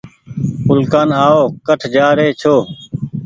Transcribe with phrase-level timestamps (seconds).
[0.67, 2.55] اُولڪآن آئو ڪٺ جآ رهي ڇو